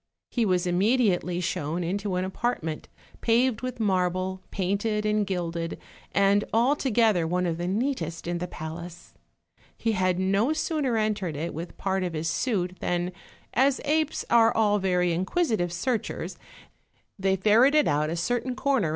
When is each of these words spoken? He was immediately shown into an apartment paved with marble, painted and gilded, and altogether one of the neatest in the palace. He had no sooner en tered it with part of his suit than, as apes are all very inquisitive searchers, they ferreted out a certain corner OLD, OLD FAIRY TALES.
He 0.31 0.47
was 0.47 0.65
immediately 0.65 1.39
shown 1.39 1.83
into 1.83 2.15
an 2.15 2.25
apartment 2.25 2.87
paved 3.21 3.61
with 3.61 3.79
marble, 3.79 4.41
painted 4.49 5.05
and 5.05 5.27
gilded, 5.27 5.77
and 6.11 6.43
altogether 6.51 7.27
one 7.27 7.45
of 7.45 7.59
the 7.59 7.67
neatest 7.67 8.25
in 8.25 8.39
the 8.39 8.47
palace. 8.47 9.13
He 9.77 9.91
had 9.91 10.17
no 10.17 10.53
sooner 10.53 10.97
en 10.97 11.13
tered 11.13 11.35
it 11.35 11.53
with 11.53 11.77
part 11.77 12.03
of 12.03 12.13
his 12.13 12.27
suit 12.31 12.77
than, 12.79 13.11
as 13.53 13.79
apes 13.85 14.25
are 14.31 14.51
all 14.51 14.79
very 14.79 15.11
inquisitive 15.13 15.71
searchers, 15.71 16.35
they 17.19 17.35
ferreted 17.35 17.87
out 17.87 18.09
a 18.09 18.15
certain 18.15 18.55
corner 18.55 18.55
OLD, 18.65 18.75
OLD 18.77 18.81
FAIRY 18.81 18.81
TALES. 18.81 18.89